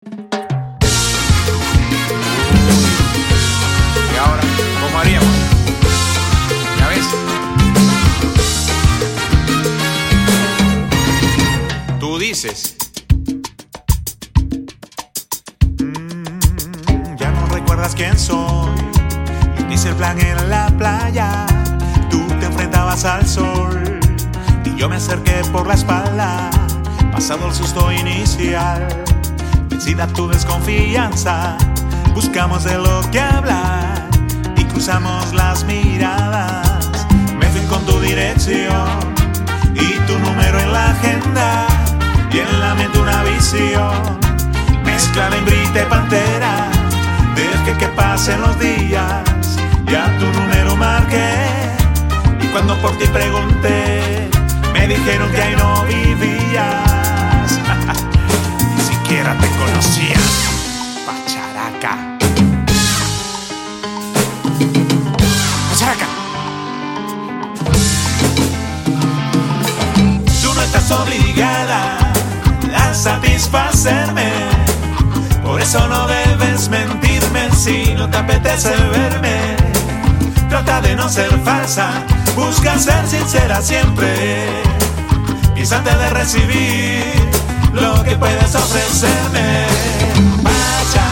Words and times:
Y 0.00 0.10
ahora, 4.16 4.42
¿cómo 4.80 4.98
haríamos? 4.98 5.28
¿Ya 6.78 6.88
ves? 6.88 7.04
Tú 11.98 12.16
dices. 12.20 12.76
Mm, 15.80 17.16
ya 17.16 17.32
no 17.32 17.46
recuerdas 17.46 17.96
quién 17.96 18.16
soy. 18.16 18.70
Hice 19.68 19.88
el 19.88 19.96
plan 19.96 20.20
en 20.20 20.48
la 20.48 20.68
playa. 20.78 21.44
Tú 22.08 22.24
te 22.38 22.46
enfrentabas 22.46 23.04
al 23.04 23.26
sol. 23.26 23.98
Y 24.64 24.76
yo 24.76 24.88
me 24.88 24.94
acerqué 24.96 25.42
por 25.50 25.66
la 25.66 25.74
espalda. 25.74 26.50
Pasado 27.10 27.48
el 27.48 27.54
susto 27.54 27.90
inicial. 27.90 29.08
Vencida 29.68 30.06
tu 30.08 30.28
desconfianza. 30.28 31.56
Buscamos 32.14 32.64
de 32.64 32.76
lo 32.78 33.00
que 33.10 33.20
hablar. 33.20 34.08
Y 34.56 34.64
cruzamos 34.64 35.32
las 35.32 35.64
miradas. 35.64 37.06
Me 37.38 37.46
fui 37.46 37.62
con 37.62 37.84
tu 37.86 38.00
dirección. 38.00 38.88
Y 39.74 39.98
tu 40.06 40.18
número 40.18 40.58
en 40.58 40.72
la 40.72 40.90
agenda. 40.90 41.66
Y 42.32 42.38
en 42.38 42.60
la 42.60 42.74
mente 42.74 42.98
una 42.98 43.22
visión. 43.24 44.18
Mezcla 44.84 45.28
hembrita 45.28 45.82
y 45.82 45.86
pantera. 45.86 46.70
Deje 47.34 47.78
que 47.78 47.88
pasen 47.88 48.40
los 48.40 48.58
días. 48.58 49.22
Ya 49.86 50.06
tu 50.18 50.26
número 50.40 50.76
marqué. 50.76 51.30
Y 52.40 52.46
cuando 52.48 52.76
por 52.78 52.96
ti 52.98 53.06
pregunté, 53.06 54.28
me 54.72 54.86
dijeron 54.88 55.30
que 55.30 55.42
ahí 55.42 55.56
no 55.56 55.84
vivías. 55.84 56.87
Siquiera 59.08 59.34
te 59.38 59.48
conocía. 59.48 60.16
Pacharaca. 61.06 61.96
Pacharaca. 65.70 66.06
Tú 70.42 70.54
no 70.54 70.60
estás 70.60 70.90
obligada 70.90 72.12
a 72.76 72.92
satisfacerme. 72.92 74.30
Por 75.42 75.62
eso 75.62 75.88
no 75.88 76.06
debes 76.06 76.68
mentirme 76.68 77.50
si 77.56 77.94
no 77.94 78.10
te 78.10 78.18
apetece 78.18 78.76
verme. 78.92 79.56
Trata 80.50 80.82
de 80.82 80.96
no 80.96 81.08
ser 81.08 81.30
falsa, 81.44 82.04
busca 82.36 82.78
ser 82.78 83.08
sincera 83.08 83.62
siempre. 83.62 84.68
Antes 85.70 85.98
de 85.98 86.10
recibir 86.10 87.17
lo 87.72 88.02
que 88.02 88.16
puedes 88.16 88.54
ofrecerme. 88.54 89.66
Pacha, 90.42 91.06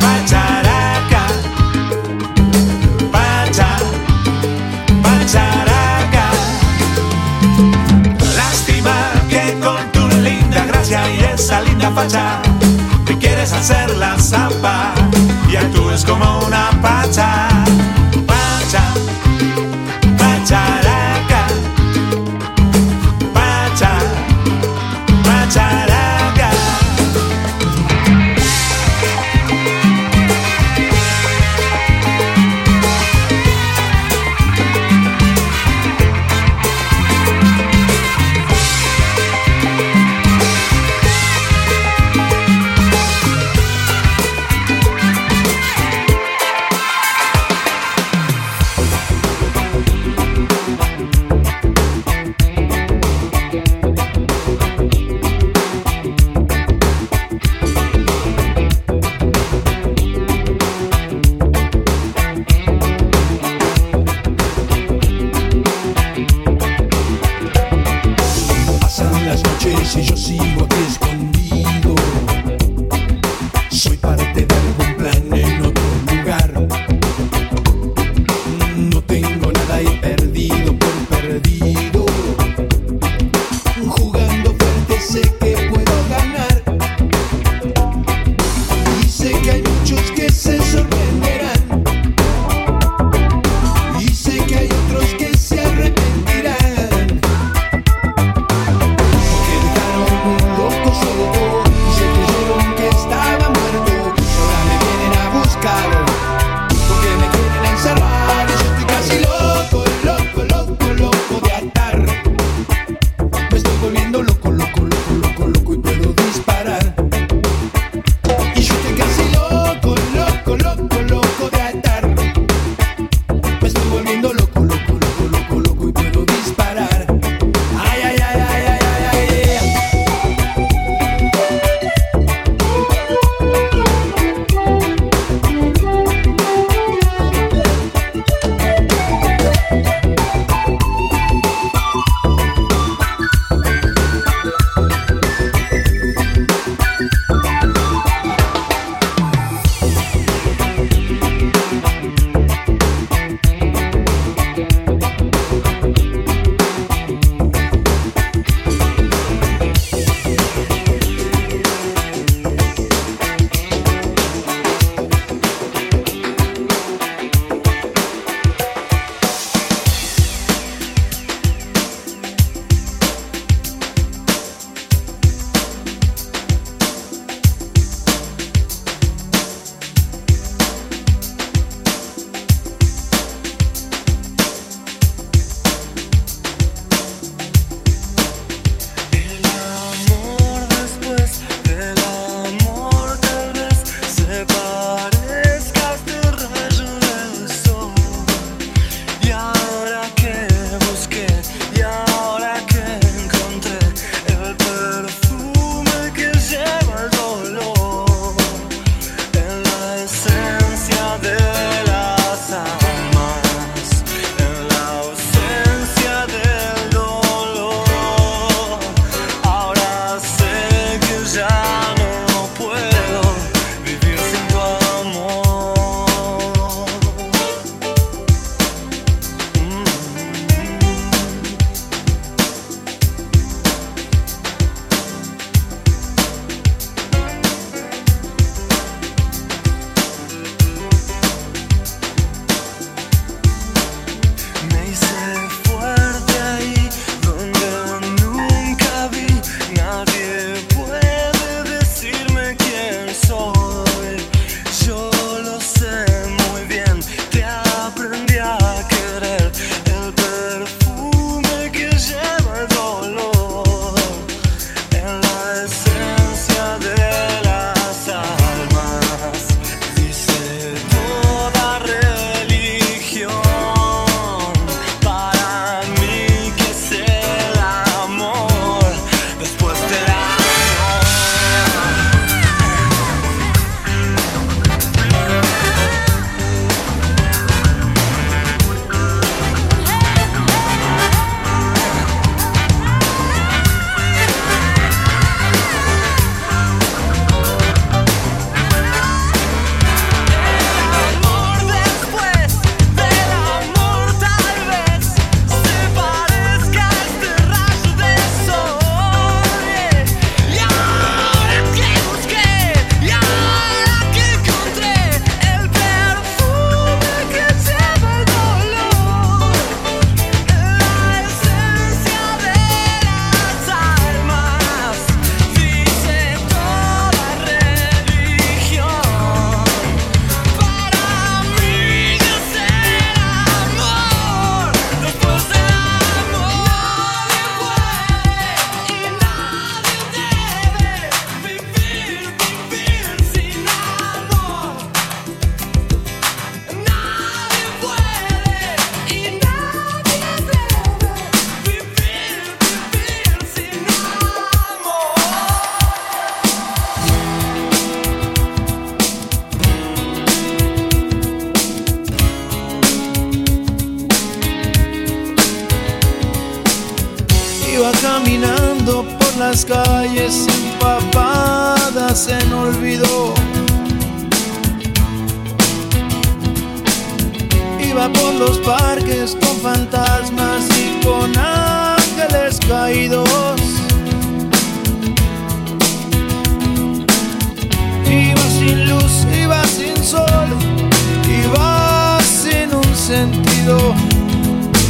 pacharaca, 0.00 1.26
pacha, 3.12 3.76
pacharaca. 5.02 6.30
Lástima 8.36 8.96
que 9.28 9.58
con 9.60 9.92
tu 9.92 10.08
linda 10.20 10.64
gracia 10.66 11.10
y 11.10 11.20
esa 11.34 11.60
linda 11.62 11.90
facha 11.90 12.40
te 13.06 13.16
quieres 13.18 13.52
hacer 13.52 13.96
la 13.96 14.18
zapa 14.18 14.92
y 15.50 15.56
actúes 15.56 16.04
como 16.04 16.39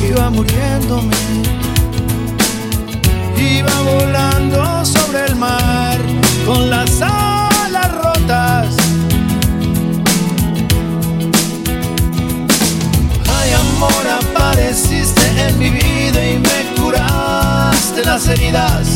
iba 0.08 0.31
muriéndome, 0.31 1.17
iba 3.37 3.82
volando 3.82 4.84
sobre 4.84 5.26
el 5.26 5.37
mar 5.37 5.99
con 6.46 6.70
las 6.70 7.02
alas 7.02 7.93
rotas. 7.93 8.76
Ay 13.38 13.50
amor, 13.52 14.05
apareciste 14.22 15.49
en 15.49 15.58
mi 15.58 15.70
vida 15.70 16.28
y 16.28 16.38
me 16.38 16.81
curaste 16.81 18.05
las 18.05 18.28
heridas. 18.28 18.87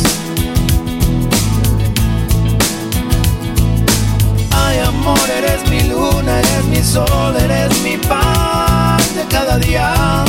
Ay 4.51 4.79
amor, 4.79 5.19
eres 5.37 5.69
mi 5.69 5.81
luna, 5.89 6.39
eres 6.39 6.65
mi 6.65 6.81
sol, 6.81 7.35
eres 7.37 7.81
mi 7.83 7.97
paz 7.97 8.54
cada 9.37 9.57
día. 9.57 10.23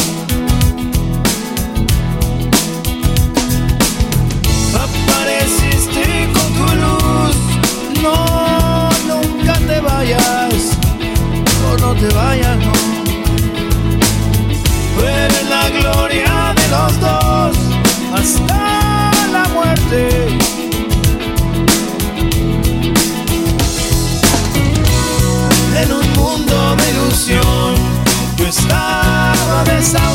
Apareciste 4.87 6.07
con 6.35 6.49
tu 6.59 6.69
luz, 6.83 7.37
no, 8.03 8.17
nunca 9.11 9.55
te 9.69 9.79
vayas, 9.81 10.61
o 11.67 11.77
no 11.83 11.95
te 11.95 12.09
vayas, 12.15 12.57
no. 12.67 12.75
Eres 15.23 15.49
la 15.55 15.65
gloria 15.79 16.55
de 16.59 16.67
los 16.75 16.93
dos, 17.07 17.57
hasta 18.19 19.13
la 19.37 19.45
muerte. 19.55 20.01
en 25.83 25.93
un 25.93 26.07
mundo 26.15 26.77
de 26.77 26.85
ilusión. 26.91 27.96
atravessar 29.61 30.13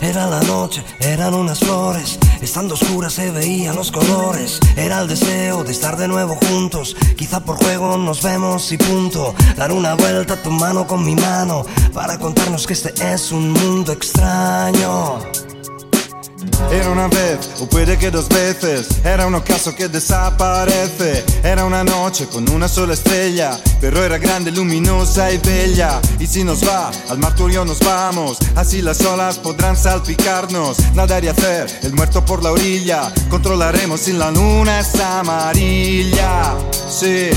Era 0.00 0.26
la 0.26 0.40
noche, 0.44 0.82
eran 1.00 1.34
unas 1.34 1.58
flores. 1.58 2.18
Estando 2.40 2.72
oscura 2.72 3.10
se 3.10 3.30
veían 3.30 3.76
los 3.76 3.92
colores. 3.92 4.58
Era 4.74 5.02
el 5.02 5.08
deseo 5.08 5.64
de 5.64 5.72
estar 5.72 5.98
de 5.98 6.08
nuevo 6.08 6.34
juntos. 6.48 6.96
Quizá 7.14 7.40
por 7.40 7.56
juego 7.62 7.98
nos 7.98 8.22
vemos 8.22 8.72
y 8.72 8.78
punto. 8.78 9.34
Dar 9.54 9.70
una 9.70 9.94
vuelta 9.94 10.34
a 10.34 10.42
tu 10.42 10.50
mano 10.50 10.86
con 10.86 11.04
mi 11.04 11.14
mano. 11.14 11.66
Para 11.92 12.18
contarnos 12.18 12.66
que 12.66 12.72
este 12.72 12.94
es 13.12 13.32
un 13.32 13.52
mundo 13.52 13.92
extraño. 13.92 15.45
Era 16.70 16.90
una 16.90 17.06
vez, 17.06 17.38
o 17.60 17.66
puede 17.66 17.96
que 17.96 18.10
dos 18.10 18.28
veces, 18.28 18.88
era 19.04 19.26
un 19.26 19.34
ocaso 19.34 19.74
que 19.74 19.88
desaparece. 19.88 21.24
Era 21.44 21.64
una 21.64 21.84
noche 21.84 22.26
con 22.26 22.48
una 22.50 22.68
sola 22.68 22.94
estrella, 22.94 23.58
pero 23.80 24.04
era 24.04 24.18
grande, 24.18 24.50
luminosa 24.50 25.30
y 25.30 25.38
bella. 25.38 26.00
Y 26.18 26.26
si 26.26 26.42
nos 26.42 26.66
va, 26.66 26.90
al 27.08 27.18
mar 27.18 27.34
tú 27.36 27.48
y 27.48 27.54
yo 27.54 27.64
nos 27.64 27.78
vamos, 27.80 28.38
así 28.56 28.82
las 28.82 29.00
olas 29.02 29.38
podrán 29.38 29.76
salpicarnos. 29.76 30.78
Nadar 30.94 31.24
y 31.24 31.28
hacer 31.28 31.66
el 31.82 31.92
muerto 31.94 32.24
por 32.24 32.42
la 32.42 32.50
orilla, 32.50 33.12
controlaremos 33.30 34.00
si 34.00 34.12
la 34.12 34.30
luna 34.30 34.80
es 34.80 34.94
amarilla. 35.00 36.56
Sí. 36.88 37.30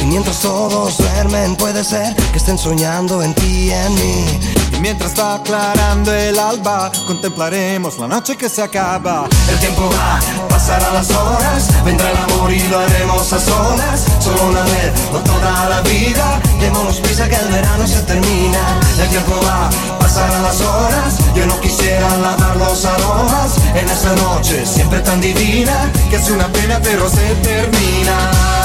Y 0.00 0.04
mientras 0.04 0.40
todos 0.40 0.98
duermen, 0.98 1.56
puede 1.56 1.82
ser 1.82 2.14
que 2.32 2.38
estén 2.38 2.58
soñando 2.58 3.22
en 3.22 3.34
ti 3.34 3.68
y 3.68 3.70
en 3.70 3.94
mí. 3.94 4.55
Mientras 4.80 5.18
va 5.18 5.36
aclarando 5.36 6.12
el 6.12 6.38
alba, 6.38 6.92
contemplaremos 7.06 7.98
la 7.98 8.06
noche 8.06 8.36
que 8.36 8.48
se 8.48 8.62
acaba. 8.62 9.26
El 9.50 9.58
tiempo 9.58 9.90
va, 9.90 10.20
pasarán 10.48 10.94
las 10.94 11.10
horas, 11.10 11.68
vendrá 11.84 12.10
el 12.10 12.16
amor 12.16 12.52
y 12.52 12.62
lo 12.68 12.78
haremos 12.78 13.32
a 13.32 13.40
solas. 13.40 14.04
Solo 14.20 14.48
una 14.48 14.62
vez, 14.62 14.92
no 15.12 15.18
toda 15.20 15.68
la 15.68 15.80
vida. 15.82 16.40
Démonos 16.60 17.00
prisa 17.00 17.28
que 17.28 17.36
el 17.36 17.48
verano 17.48 17.86
se 17.86 18.00
termina. 18.02 18.80
El 19.00 19.08
tiempo 19.08 19.40
va, 19.44 19.70
pasarán 19.98 20.42
las 20.42 20.60
horas. 20.60 21.18
Yo 21.34 21.46
no 21.46 21.60
quisiera 21.60 22.16
lavar 22.18 22.56
los 22.56 22.84
aromas 22.84 23.56
en 23.74 23.88
esa 23.88 24.14
noche 24.14 24.64
siempre 24.64 25.00
tan 25.00 25.20
divina 25.20 25.90
que 26.10 26.16
es 26.16 26.30
una 26.30 26.48
pena 26.48 26.80
pero 26.82 27.08
se 27.08 27.34
termina. 27.36 28.55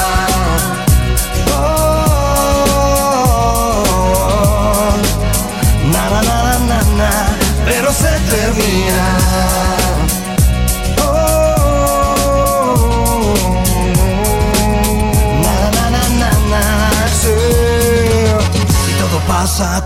Se 7.92 8.08
termina. 8.30 9.81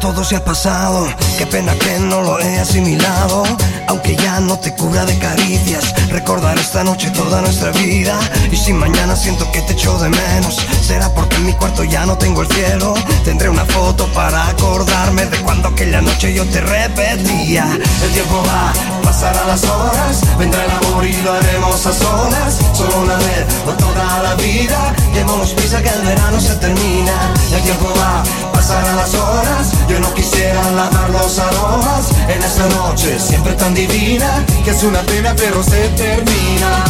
Todo 0.01 0.25
se 0.25 0.37
ha 0.37 0.45
pasado. 0.45 1.07
Qué 1.39 1.47
pena 1.47 1.75
que 1.75 1.99
no 1.99 2.23
lo 2.23 2.41
he 2.41 2.59
asimilado. 2.59 3.45
Aunque 3.89 4.17
ya 4.17 4.41
no 4.41 4.59
te 4.59 4.75
cubra 4.75 5.05
de 5.05 5.19
caricias, 5.19 5.95
recordar 6.09 6.59
esta 6.59 6.83
noche 6.83 7.11
toda 7.11 7.41
nuestra 7.43 7.71
vida. 7.73 8.19
Y 8.51 8.57
si 8.57 8.73
mañana 8.73 9.15
siento 9.15 9.51
que 9.53 9.61
te 9.63 9.75
echo 9.75 9.99
de 9.99 10.09
menos, 10.09 10.57
será 10.83 11.13
porque 11.15 11.37
en 11.37 11.47
mi 11.47 11.53
cuarto 11.53 11.85
ya 11.85 12.07
no 12.07 12.17
tengo 12.17 12.43
el 12.43 12.49
cielo. 12.49 12.95
Tendré 13.25 13.49
una 13.49 13.65
foto 13.67 14.07
para 14.13 14.49
acordarme 14.49 15.27
de 15.27 15.39
cuando 15.39 15.69
aquella 15.69 16.01
noche 16.01 16.35
yo 16.35 16.45
te 16.47 16.61
repetía. 16.61 17.79
El 18.03 18.11
tiempo 18.13 18.43
va, 18.47 18.73
pasarán 19.07 19.47
las 19.47 19.63
horas, 19.65 20.21
vendrá 20.37 20.65
el 20.65 20.71
amor 20.71 21.07
y 21.07 21.13
lo 21.23 21.33
haremos 21.33 21.87
a 21.87 21.93
solas. 21.93 22.59
Solo 22.73 22.97
una 23.03 23.15
vez 23.17 23.47
o 23.67 23.71
toda 23.73 24.23
la 24.23 24.35
vida, 24.35 24.93
démonos 25.15 25.51
prisa 25.55 25.81
que 25.81 25.89
el 25.89 26.03
verano 26.03 26.41
se 26.41 26.57
termina. 26.57 27.33
El 27.55 27.63
tiempo 27.63 27.87
va, 28.01 28.25
pasarán 28.53 28.97
las 28.97 29.15
horas, 29.15 29.73
yo 29.89 30.01
no 30.01 30.13
quisiera 30.13 30.61
lavar 30.73 31.11
los 31.11 31.39
aromas 31.39 32.11
en 32.29 32.43
esta 32.43 32.67
noche 32.81 33.19
siempre 33.19 33.53
tan 33.53 33.75
divina 33.75 34.45
que 34.65 34.71
es 34.71 34.83
una 34.83 35.01
pena 35.03 35.35
pero 35.37 35.63
se 35.63 35.89
termina. 35.91 36.85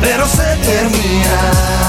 pero 0.00 0.24
se 0.26 0.56
termina. 0.64 1.81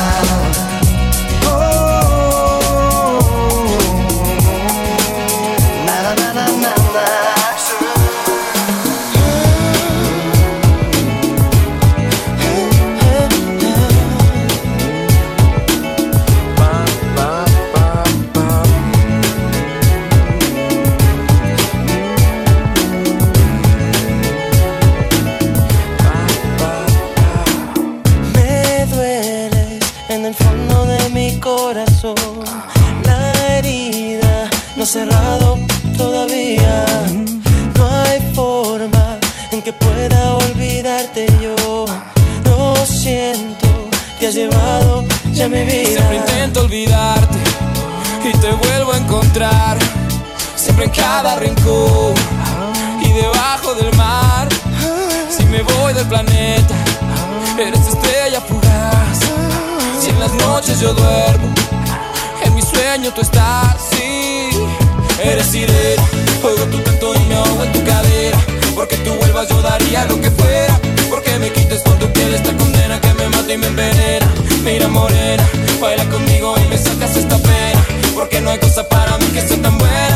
Mira 74.64 74.88
morena, 74.88 75.44
baila 75.82 76.06
conmigo 76.10 76.56
y 76.58 76.68
me 76.68 76.78
sacas 76.78 77.16
esta 77.16 77.38
pena. 77.38 77.86
Porque 78.16 78.42
no 78.42 78.50
hay 78.50 78.60
cosa 78.60 78.88
para 78.88 79.18
mí 79.18 79.26
que 79.28 79.42
sea 79.42 79.62
tan 79.62 79.78
buena 79.78 80.13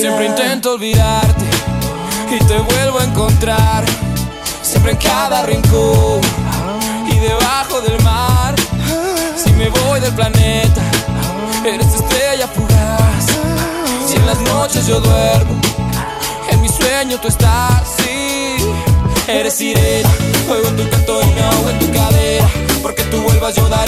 Siempre 0.00 0.26
intento 0.26 0.72
olvidarte 0.72 1.44
y 2.34 2.44
te 2.44 2.58
vuelvo 2.58 2.98
a 2.98 3.04
encontrar. 3.04 3.84
Siempre 4.60 4.92
en 4.92 4.98
cada 4.98 5.42
rincón 5.42 6.20
y 7.06 7.16
debajo 7.20 7.80
del 7.82 8.02
mar. 8.02 8.56
Si 9.36 9.52
me 9.52 9.68
voy 9.68 10.00
del 10.00 10.12
planeta, 10.14 10.82
eres 11.64 11.86
estrella 11.94 12.48
fugaz. 12.48 13.26
Si 14.08 14.16
en 14.16 14.26
las 14.26 14.40
noches 14.40 14.84
yo 14.88 14.98
duermo, 14.98 15.60
en 16.50 16.60
mi 16.60 16.68
sueño 16.68 17.20
tú 17.20 17.28
estás, 17.28 17.82
sí. 17.98 18.56
Eres 19.28 19.54
sirena, 19.54 20.10
oigo 20.50 20.70
tu 20.70 20.90
canto 20.90 21.20
y 21.22 21.34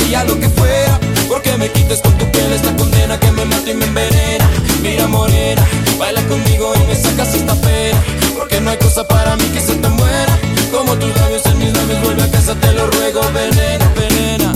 sería 0.06 0.24
lo 0.24 0.38
que 0.38 0.48
fuera 0.48 1.05
Porque 1.28 1.56
me 1.56 1.70
quites 1.70 2.00
con 2.00 2.16
tu 2.18 2.30
piel 2.30 2.52
esta 2.52 2.74
condena 2.76 3.18
que 3.18 3.30
me 3.32 3.44
mata 3.44 3.70
y 3.70 3.74
me 3.74 3.84
envenena 3.84 4.48
Mira 4.82 5.06
morena, 5.06 5.64
baila 5.98 6.22
conmigo 6.22 6.72
y 6.76 6.86
me 6.86 6.94
sacas 6.94 7.34
esta 7.34 7.54
pena. 7.54 8.02
Porque 8.36 8.60
no 8.60 8.70
hay 8.70 8.78
cosa 8.78 9.06
para 9.06 9.36
mí 9.36 9.44
que 9.52 9.60
sea 9.60 9.80
tan 9.80 9.96
buena 9.96 10.38
Como 10.70 10.94
tus 10.96 11.16
labios 11.16 11.44
en 11.46 11.58
mis 11.58 11.72
labios, 11.72 12.02
vuelve 12.02 12.22
a 12.22 12.30
casa, 12.30 12.54
te 12.54 12.72
lo 12.72 12.86
ruego, 12.86 13.20
venena, 13.32 13.92
venena 13.94 14.55